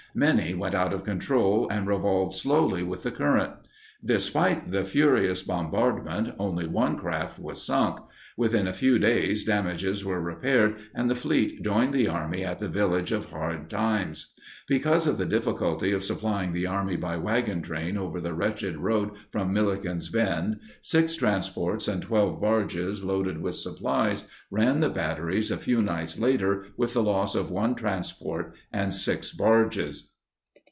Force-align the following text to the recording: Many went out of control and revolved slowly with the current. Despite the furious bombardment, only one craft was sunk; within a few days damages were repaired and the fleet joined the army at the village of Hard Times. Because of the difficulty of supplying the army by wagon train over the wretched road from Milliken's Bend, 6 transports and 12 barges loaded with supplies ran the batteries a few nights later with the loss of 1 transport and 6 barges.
Many 0.13 0.53
went 0.53 0.75
out 0.75 0.91
of 0.91 1.05
control 1.05 1.69
and 1.69 1.87
revolved 1.87 2.35
slowly 2.35 2.83
with 2.83 3.03
the 3.03 3.11
current. 3.11 3.53
Despite 4.03 4.69
the 4.71 4.83
furious 4.83 5.41
bombardment, 5.43 6.33
only 6.39 6.67
one 6.67 6.97
craft 6.97 7.37
was 7.39 7.61
sunk; 7.63 7.99
within 8.35 8.65
a 8.65 8.73
few 8.73 8.97
days 8.97 9.45
damages 9.45 10.03
were 10.03 10.19
repaired 10.19 10.77
and 10.95 11.07
the 11.07 11.15
fleet 11.15 11.61
joined 11.63 11.93
the 11.93 12.07
army 12.07 12.43
at 12.43 12.57
the 12.57 12.67
village 12.67 13.11
of 13.11 13.25
Hard 13.25 13.69
Times. 13.69 14.33
Because 14.67 15.05
of 15.05 15.19
the 15.19 15.25
difficulty 15.27 15.91
of 15.91 16.03
supplying 16.03 16.51
the 16.51 16.65
army 16.65 16.95
by 16.95 17.17
wagon 17.17 17.61
train 17.61 17.95
over 17.97 18.19
the 18.19 18.33
wretched 18.33 18.77
road 18.77 19.11
from 19.31 19.53
Milliken's 19.53 20.09
Bend, 20.09 20.59
6 20.81 21.17
transports 21.17 21.87
and 21.87 22.01
12 22.01 22.41
barges 22.41 23.03
loaded 23.03 23.39
with 23.39 23.53
supplies 23.53 24.23
ran 24.49 24.79
the 24.79 24.89
batteries 24.89 25.51
a 25.51 25.57
few 25.57 25.83
nights 25.83 26.17
later 26.17 26.65
with 26.75 26.93
the 26.93 27.03
loss 27.03 27.35
of 27.35 27.51
1 27.51 27.75
transport 27.75 28.55
and 28.73 28.95
6 28.95 29.31
barges. 29.33 30.07